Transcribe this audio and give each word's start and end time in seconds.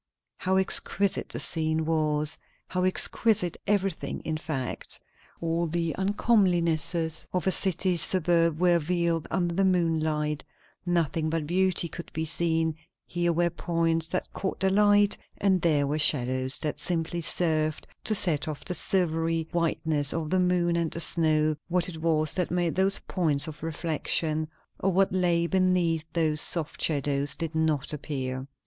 How 0.39 0.57
exquisite 0.57 1.29
the 1.29 1.37
scene 1.39 1.85
was! 1.85 2.35
how 2.69 2.83
exquisite 2.85 3.55
everything, 3.67 4.21
in 4.21 4.35
fact. 4.35 4.99
All 5.39 5.67
the 5.67 5.93
uncomelinesses 5.95 7.27
of 7.31 7.45
a 7.45 7.51
city 7.51 7.97
suburb 7.97 8.59
were 8.59 8.79
veiled 8.79 9.27
under 9.29 9.53
the 9.53 9.63
moonlight; 9.63 10.43
nothing 10.87 11.29
but 11.29 11.45
beauty 11.45 11.87
could 11.87 12.11
be 12.13 12.25
seen; 12.25 12.75
here 13.05 13.31
were 13.31 13.51
points 13.51 14.07
that 14.07 14.33
caught 14.33 14.59
the 14.59 14.71
light, 14.71 15.17
and 15.37 15.61
there 15.61 15.85
were 15.85 15.99
shadows 15.99 16.57
that 16.63 16.79
simply 16.79 17.21
served 17.21 17.85
to 18.05 18.15
set 18.15 18.47
off 18.47 18.65
the 18.65 18.73
silvery 18.73 19.47
whiteness 19.51 20.13
of 20.15 20.31
the 20.31 20.39
moon 20.39 20.75
and 20.77 20.89
the 20.89 20.99
snow; 20.99 21.55
what 21.67 21.87
it 21.87 22.01
was 22.01 22.33
that 22.33 22.49
made 22.49 22.73
those 22.73 22.97
points 23.07 23.47
of 23.47 23.61
reflection, 23.61 24.47
or 24.79 24.91
what 24.91 25.13
lay 25.13 25.45
beneath 25.45 26.05
those 26.13 26.41
soft 26.41 26.81
shadows, 26.81 27.35
did 27.35 27.53
not 27.53 27.93
appear. 27.93 28.47